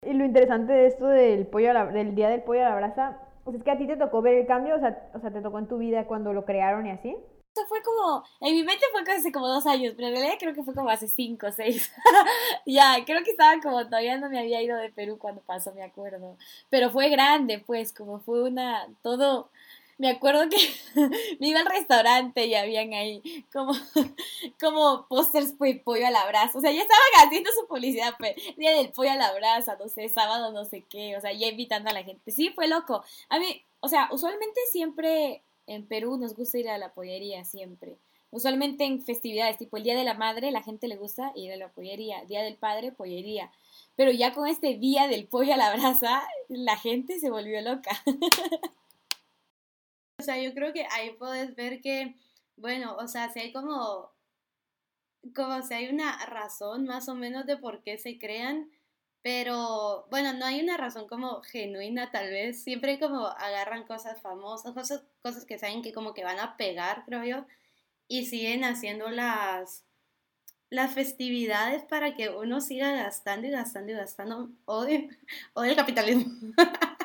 [0.02, 3.18] Y lo interesante de esto del pollo del día del pollo a la brasa,
[3.50, 5.40] sea, es que a ti te tocó ver el cambio, o sea, o sea, te
[5.40, 7.16] tocó en tu vida cuando lo crearon y así.
[7.56, 10.54] Eso fue como, en mi mente fue hace como dos años, pero en realidad creo
[10.54, 11.92] que fue como hace cinco o seis.
[12.66, 15.84] ya, creo que estaba como, todavía no me había ido de Perú cuando pasó, me
[15.84, 16.36] acuerdo.
[16.68, 19.50] Pero fue grande, pues, como fue una, todo,
[19.98, 20.56] me acuerdo que
[21.40, 23.72] me iba al restaurante y habían ahí como,
[24.60, 26.58] como pósters pues pollo a la brasa.
[26.58, 29.88] O sea, ya estaban haciendo su publicidad, pues, día del pollo a la brasa, no
[29.88, 32.30] sé, sábado no sé qué, o sea, ya invitando a la gente.
[32.30, 33.04] Sí, fue loco.
[33.28, 37.96] A mí, o sea, usualmente siempre en Perú nos gusta ir a la pollería, siempre.
[38.30, 41.56] Usualmente en festividades, tipo el Día de la Madre, la gente le gusta ir a
[41.56, 42.24] la pollería.
[42.24, 43.52] Día del Padre, pollería.
[43.94, 48.02] Pero ya con este Día del Pollo a la Brasa, la gente se volvió loca.
[50.24, 52.14] O sea, yo creo que ahí puedes ver que,
[52.56, 54.10] bueno, o sea, si hay como,
[55.34, 58.70] como si hay una razón más o menos de por qué se crean,
[59.20, 64.72] pero bueno, no hay una razón como genuina tal vez, siempre como agarran cosas famosas,
[64.72, 67.46] cosas, cosas que saben que como que van a pegar, creo yo,
[68.08, 69.84] y siguen haciendo las,
[70.70, 74.50] las festividades para que uno siga gastando y gastando y gastando.
[74.64, 75.06] Odio,
[75.52, 76.32] odio el capitalismo.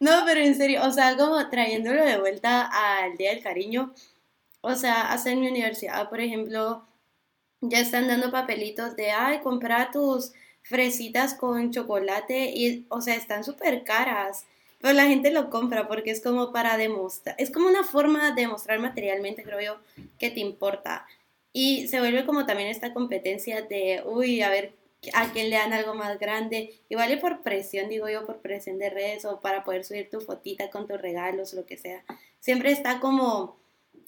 [0.00, 3.92] No, pero en serio, o sea, como trayéndolo de vuelta al Día del Cariño,
[4.60, 6.86] o sea, hasta en mi universidad, por ejemplo,
[7.60, 13.42] ya están dando papelitos de, ay, compra tus fresitas con chocolate y, o sea, están
[13.44, 14.46] súper caras,
[14.80, 18.42] pero la gente lo compra porque es como para demostrar, es como una forma de
[18.42, 21.06] demostrar materialmente, creo yo, que te importa.
[21.52, 24.74] Y se vuelve como también esta competencia de, uy, a ver
[25.14, 26.80] a quién le dan algo más grande.
[26.88, 30.20] Y vale por presión, digo yo, por presión de redes o para poder subir tu
[30.20, 32.04] fotita con tus regalos, lo que sea.
[32.40, 33.56] Siempre está como,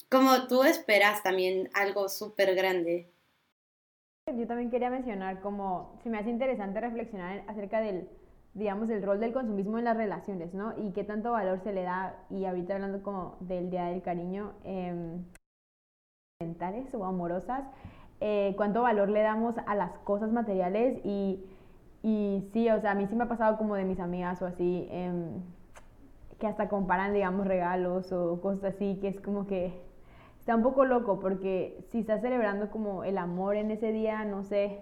[0.09, 3.09] como tú esperas también algo súper grande.
[4.27, 8.07] Yo también quería mencionar como, se me hace interesante reflexionar acerca del,
[8.53, 10.73] digamos, del rol del consumismo en las relaciones, ¿no?
[10.77, 14.53] Y qué tanto valor se le da, y ahorita hablando como del Día del Cariño,
[14.63, 15.17] eh,
[16.39, 17.63] sentimentales o amorosas,
[18.21, 21.43] eh, cuánto valor le damos a las cosas materiales y,
[22.03, 24.45] y sí, o sea, a mí sí me ha pasado como de mis amigas o
[24.45, 25.41] así, em,
[26.39, 29.73] que hasta comparan, digamos, regalos o cosas así, que es como que
[30.39, 34.43] está un poco loco porque si estás celebrando como el amor en ese día, no
[34.43, 34.81] sé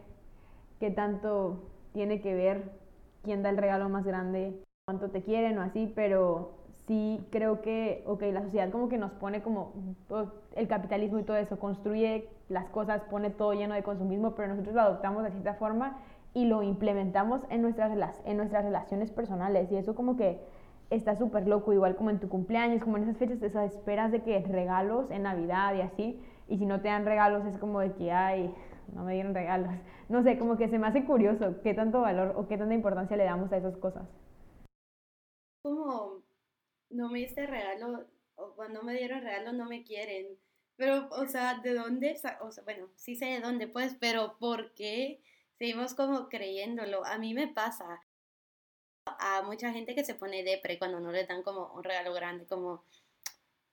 [0.79, 2.71] qué tanto tiene que ver
[3.23, 6.58] quién da el regalo más grande, cuánto te quieren o así, pero
[6.89, 9.73] sí creo que, ok, la sociedad como que nos pone como
[10.55, 14.73] el capitalismo y todo eso, construye las cosas, pone todo lleno de consumismo, pero nosotros
[14.73, 15.99] lo adoptamos de cierta forma
[16.33, 17.91] y lo implementamos en nuestras,
[18.25, 20.41] en nuestras relaciones personales y eso como que
[20.89, 24.23] está súper loco, igual como en tu cumpleaños, como en esas fechas, esas esperas de
[24.23, 27.91] que regalos en Navidad y así, y si no te dan regalos es como de
[27.93, 28.51] que, ay,
[28.95, 29.69] no me dieron regalos.
[30.09, 33.15] No sé, como que se me hace curioso qué tanto valor o qué tanta importancia
[33.15, 34.05] le damos a esas cosas.
[36.89, 40.37] No me diste regalo, o cuando me dieron regalo no me quieren.
[40.75, 42.13] Pero, o sea, ¿de dónde?
[42.41, 45.21] O sea, bueno, sí sé de dónde, pues, pero ¿por qué
[45.57, 47.05] seguimos como creyéndolo?
[47.05, 48.01] A mí me pasa.
[49.05, 52.45] a mucha gente que se pone depre cuando no le dan como un regalo grande,
[52.45, 52.83] como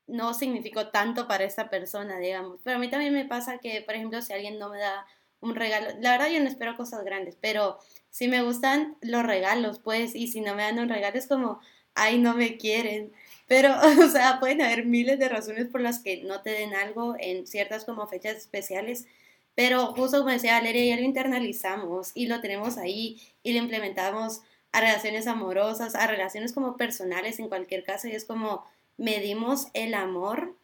[0.06, 2.60] no significó tanto para esta persona, digamos.
[2.64, 5.06] Pero a mí también me pasa que, por ejemplo, si alguien no me da
[5.40, 7.78] un regalo, la verdad yo no espero cosas grandes, pero
[8.10, 11.60] si me gustan los regalos, pues, y si no me dan un regalo es como,
[11.96, 13.12] ay, no me quieren.
[13.48, 17.16] Pero, o sea, pueden haber miles de razones por las que no te den algo
[17.18, 19.06] en ciertas como fechas especiales,
[19.54, 24.42] pero justo como decía Valeria, ya lo internalizamos y lo tenemos ahí y lo implementamos
[24.72, 28.64] a relaciones amorosas, a relaciones como personales en cualquier caso, y es como
[28.98, 30.54] medimos el amor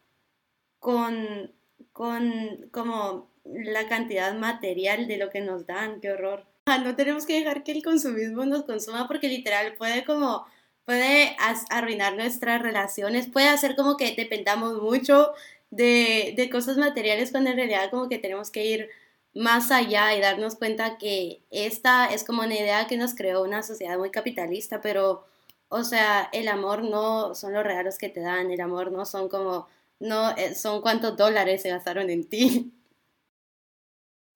[0.79, 1.53] con,
[1.93, 6.45] con como la cantidad material de lo que nos dan, qué horror.
[6.67, 10.47] Ah, no tenemos que dejar que el consumismo nos consuma porque literal puede como
[10.85, 11.37] puede
[11.71, 15.33] arruinar nuestras relaciones, puede hacer como que dependamos mucho
[15.71, 18.91] de, de, cosas materiales cuando en realidad como que tenemos que ir
[19.35, 23.63] más allá y darnos cuenta que esta es como una idea que nos creó una
[23.63, 25.25] sociedad muy capitalista, pero
[25.75, 29.31] o sea, el amor no son los regalos que te dan, el amor no son
[29.31, 29.69] como,
[30.01, 32.75] no eh, son cuántos dólares se gastaron en ti.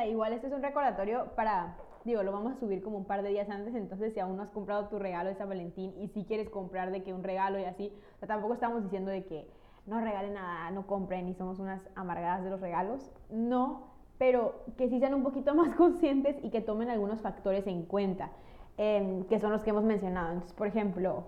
[0.03, 1.77] Igual este es un recordatorio para
[2.07, 4.43] digo, lo vamos a subir como un par de días antes, entonces si aún no
[4.45, 7.59] has comprado tu regalo de San Valentín y si quieres comprar de que un regalo
[7.59, 7.93] y así,
[8.27, 9.47] tampoco estamos diciendo de que
[9.87, 13.89] no regalen nada, no compren y somos unas amargadas de los regalos, no,
[14.19, 18.31] pero que sí sean un poquito más conscientes y que tomen algunos factores en cuenta,
[18.79, 20.29] em, que son los que hemos mencionado.
[20.29, 21.25] Entonces, por ejemplo,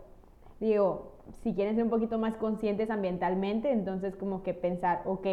[0.60, 1.12] digo,
[1.42, 5.26] si quieren ser un poquito más conscientes ambientalmente, entonces como que pensar, ok,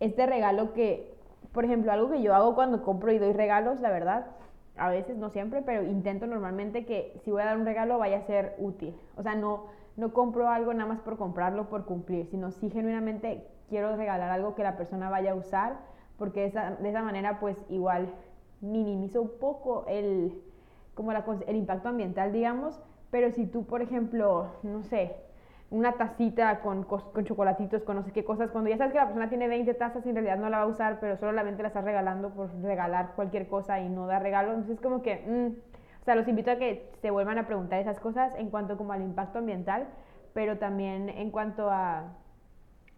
[0.00, 1.14] este regalo que,
[1.52, 4.26] por ejemplo, algo que yo hago cuando compro y doy regalos, la verdad,
[4.76, 8.18] a veces, no siempre, pero intento normalmente que si voy a dar un regalo vaya
[8.18, 8.94] a ser útil.
[9.16, 13.46] O sea, no, no compro algo nada más por comprarlo, por cumplir, sino si genuinamente
[13.68, 15.78] quiero regalar algo que la persona vaya a usar,
[16.18, 18.12] porque de esa, de esa manera pues igual
[18.60, 20.32] minimizo un poco el,
[20.94, 25.16] como la, el impacto ambiental, digamos, pero si tú, por ejemplo, no sé,
[25.70, 29.06] una tacita con, con, chocolatitos, con no sé qué cosas, cuando ya sabes que la
[29.06, 31.68] persona tiene 20 tazas y en realidad no la va a usar, pero solamente la
[31.68, 36.04] estás regalando por regalar cualquier cosa y no dar regalo, entonces como que, mm, o
[36.04, 39.02] sea, los invito a que se vuelvan a preguntar esas cosas en cuanto como al
[39.02, 39.88] impacto ambiental,
[40.34, 42.14] pero también en cuanto a,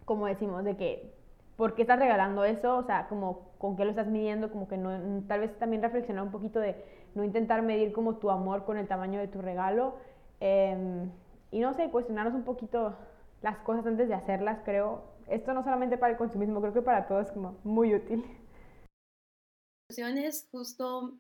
[0.05, 1.15] como decimos, de que,
[1.57, 2.77] ¿por qué estás regalando eso?
[2.77, 4.51] O sea, como, ¿con qué lo estás midiendo?
[4.51, 6.77] Como que no, tal vez también reflexionar un poquito de
[7.15, 9.97] no intentar medir como tu amor con el tamaño de tu regalo.
[10.41, 11.09] Eh,
[11.51, 12.97] y no sé, cuestionarnos un poquito
[13.43, 15.05] las cosas antes de hacerlas, creo.
[15.29, 18.25] Esto no solamente para el consumismo, creo que para todos es como muy útil.
[19.89, 21.15] Es justo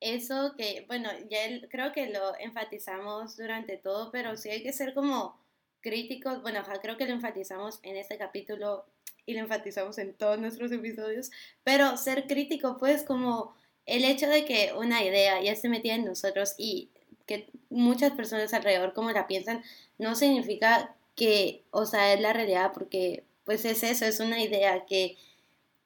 [0.00, 4.94] eso que, bueno, ya creo que lo enfatizamos durante todo, pero sí hay que ser
[4.94, 5.40] como
[5.80, 6.42] críticos.
[6.42, 8.86] Bueno, creo que lo enfatizamos en este capítulo
[9.24, 11.30] y lo enfatizamos en todos nuestros episodios,
[11.64, 13.54] pero ser crítico, pues como
[13.84, 16.90] el hecho de que una idea ya se metía en nosotros y
[17.26, 19.62] que muchas personas alrededor como la piensan,
[19.98, 24.86] no significa que, o sea, es la realidad, porque pues es eso, es una idea
[24.86, 25.16] que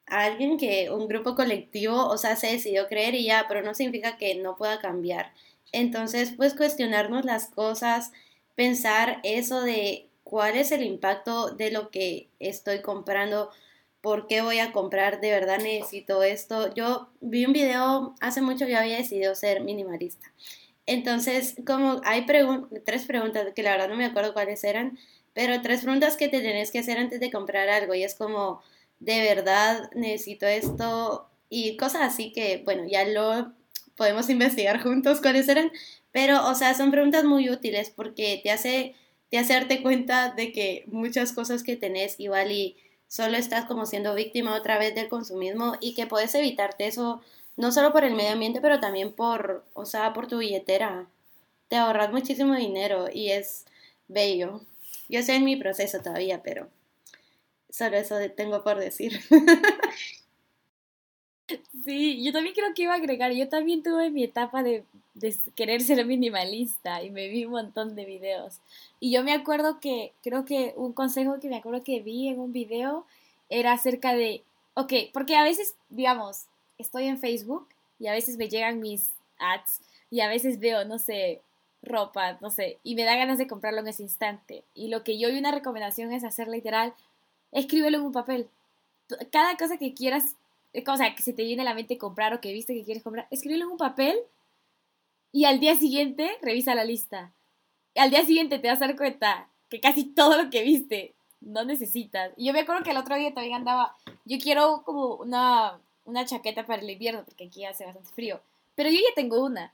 [0.07, 4.17] alguien que, un grupo colectivo, o sea, se decidió creer y ya, pero no significa
[4.17, 5.33] que no pueda cambiar.
[5.71, 8.11] Entonces, pues cuestionarnos las cosas,
[8.55, 13.51] pensar eso de cuál es el impacto de lo que estoy comprando,
[14.01, 16.73] por qué voy a comprar, de verdad necesito esto.
[16.73, 20.31] Yo vi un video hace mucho, yo había decidido ser minimalista
[20.85, 24.97] entonces, como hay tres preguntas, que la verdad no me acuerdo cuáles eran,
[25.33, 28.61] pero tres preguntas que te tenés que hacer antes de comprar algo y es como,
[28.99, 31.29] ¿de verdad necesito esto?
[31.49, 33.53] Y cosas así que, bueno, ya lo
[33.95, 35.71] podemos investigar juntos cuáles eran,
[36.11, 38.95] pero, o sea, son preguntas muy útiles porque te hace,
[39.29, 43.85] te hace darte cuenta de que muchas cosas que tenés igual y solo estás como
[43.85, 47.21] siendo víctima otra vez del consumismo y que puedes evitarte eso
[47.61, 51.07] no solo por el medio ambiente, pero también por, o sea, por tu billetera.
[51.69, 53.65] Te ahorras muchísimo dinero y es
[54.07, 54.61] bello.
[55.07, 56.69] Yo estoy en mi proceso todavía, pero
[57.69, 59.21] solo eso tengo por decir.
[61.83, 65.35] Sí, yo también creo que iba a agregar, yo también tuve mi etapa de, de,
[65.53, 68.61] querer ser minimalista y me vi un montón de videos.
[69.01, 72.39] Y yo me acuerdo que, creo que un consejo que me acuerdo que vi en
[72.39, 73.05] un video
[73.49, 74.43] era acerca de,
[74.75, 76.45] ok, porque a veces, digamos,
[76.81, 77.67] estoy en Facebook
[77.99, 81.41] y a veces me llegan mis ads y a veces veo, no sé,
[81.81, 84.63] ropa, no sé, y me da ganas de comprarlo en ese instante.
[84.73, 86.93] Y lo que yo vi una recomendación es hacer literal,
[87.51, 88.49] escríbelo en un papel.
[89.31, 90.35] Cada cosa que quieras,
[90.73, 92.83] eh, o sea, que se te viene a la mente comprar o que viste que
[92.83, 94.17] quieres comprar, escríbelo en un papel
[95.31, 97.31] y al día siguiente revisa la lista.
[97.93, 101.13] Y al día siguiente te vas a dar cuenta que casi todo lo que viste
[101.41, 102.31] no necesitas.
[102.37, 106.25] Y yo me acuerdo que el otro día también andaba, yo quiero como una una
[106.25, 108.41] chaqueta para el invierno, porque aquí hace bastante frío.
[108.75, 109.73] Pero yo ya tengo una,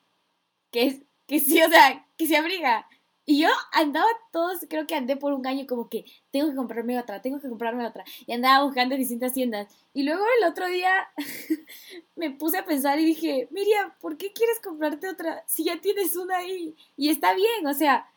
[0.71, 2.87] que es, que sí, o sea, que se abriga.
[3.29, 6.97] Y yo andaba todos, creo que andé por un año como que tengo que comprarme
[6.97, 8.05] otra, tengo que comprarme otra.
[8.25, 9.67] Y andaba buscando distintas tiendas.
[9.93, 11.09] Y luego el otro día
[12.15, 16.15] me puse a pensar y dije, Miriam, ¿por qué quieres comprarte otra si ya tienes
[16.15, 16.73] una ahí?
[16.95, 18.09] Y está bien, o sea,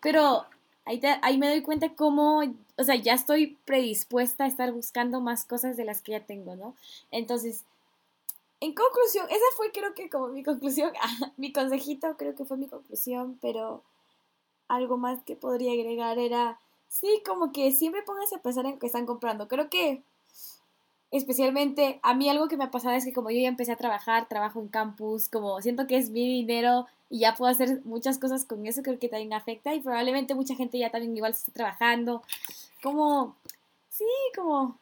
[0.00, 0.46] pero
[0.84, 2.42] ahí, ahí me doy cuenta cómo
[2.76, 6.56] o sea, ya estoy predispuesta a estar buscando más cosas de las que ya tengo,
[6.56, 6.74] ¿no?
[7.10, 7.64] Entonces,
[8.60, 10.92] en conclusión, esa fue creo que como mi conclusión,
[11.36, 13.82] mi consejito creo que fue mi conclusión, pero
[14.68, 16.58] algo más que podría agregar era,
[16.88, 19.48] sí, como que siempre pónganse a pensar en que están comprando.
[19.48, 20.02] Creo que
[21.12, 23.76] especialmente a mí algo que me ha pasado es que como yo ya empecé a
[23.76, 28.18] trabajar, trabajo en campus, como siento que es mi dinero y ya puedo hacer muchas
[28.18, 31.52] cosas con eso, creo que también afecta y probablemente mucha gente ya también igual está
[31.52, 32.22] trabajando.
[32.82, 33.36] Como,
[33.90, 34.78] sí, como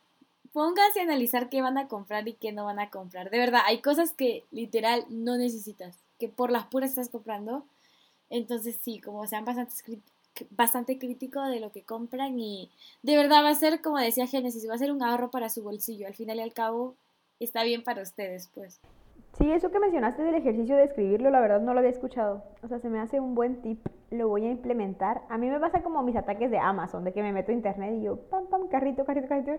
[0.53, 3.31] pónganse a analizar qué van a comprar y qué no van a comprar.
[3.31, 7.65] De verdad, hay cosas que literal no necesitas, que por las puras estás comprando.
[8.31, 9.75] Entonces sí, como sean bastante,
[10.51, 12.71] bastante crítico de lo que compran y
[13.03, 15.63] de verdad va a ser, como decía Génesis, va a ser un ahorro para su
[15.63, 16.07] bolsillo.
[16.07, 16.97] Al final y al cabo
[17.39, 18.81] está bien para ustedes, pues.
[19.39, 22.43] Sí, eso que mencionaste del ejercicio de escribirlo, la verdad no lo había escuchado.
[22.63, 25.23] O sea, se me hace un buen tip, lo voy a implementar.
[25.29, 27.95] A mí me pasa como mis ataques de Amazon, de que me meto a internet
[27.97, 29.53] y yo, pam, pam, carrito, carrito, carrito.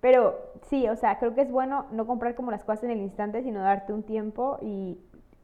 [0.00, 3.00] Pero sí, o sea, creo que es bueno no comprar como las cosas en el
[3.00, 4.98] instante, sino darte un tiempo y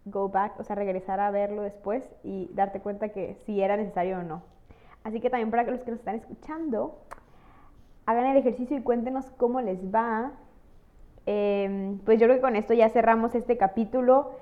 [0.04, 4.18] go back, o sea, regresar a verlo después y darte cuenta que si era necesario
[4.18, 4.42] o no.
[5.04, 6.98] Así que también para los que nos están escuchando,
[8.06, 10.32] hagan el ejercicio y cuéntenos cómo les va.
[11.26, 14.32] Em, pues yo creo que con esto ya cerramos este capítulo.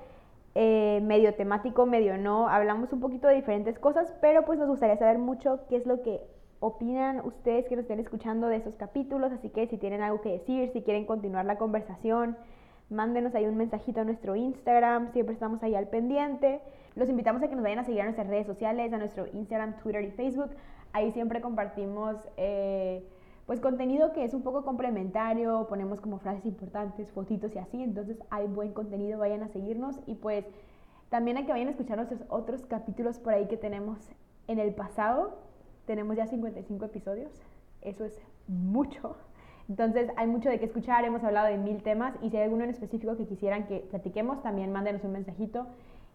[0.55, 2.49] Eh, medio temático, medio no.
[2.49, 6.01] Hablamos un poquito de diferentes cosas, pero pues nos gustaría saber mucho qué es lo
[6.01, 6.21] que
[6.59, 10.29] opinan ustedes que nos estén escuchando de esos capítulos, así que si tienen algo que
[10.29, 12.35] decir, si quieren continuar la conversación,
[12.89, 16.61] mándenos ahí un mensajito a nuestro Instagram, siempre estamos ahí al pendiente.
[16.95, 19.77] Los invitamos a que nos vayan a seguir a nuestras redes sociales, a nuestro Instagram,
[19.77, 20.49] Twitter y Facebook.
[20.93, 23.07] Ahí siempre compartimos eh,
[23.45, 28.17] pues contenido que es un poco complementario, ponemos como frases importantes, fotitos y así, entonces
[28.29, 30.45] hay buen contenido, vayan a seguirnos y pues
[31.09, 33.97] también a que vayan a escuchar nuestros otros capítulos por ahí que tenemos
[34.47, 35.49] en el pasado
[35.89, 37.31] tenemos ya 55 episodios,
[37.81, 39.17] eso es mucho.
[39.69, 42.63] Entonces hay mucho de qué escuchar, hemos hablado de mil temas y si hay alguno
[42.63, 45.67] en específico que quisieran que platiquemos, también mándenos un mensajito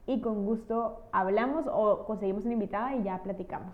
[0.06, 3.72] y con gusto hablamos o conseguimos una invitada y ya platicamos.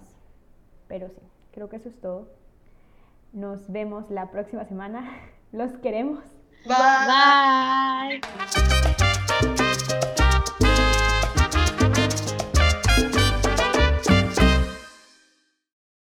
[0.86, 1.22] Pero sí,
[1.52, 2.28] creo que eso es todo.
[3.32, 5.10] Nos vemos la próxima semana.
[5.52, 6.22] Los queremos.
[6.66, 8.20] Bye.
[9.40, 10.00] Bye.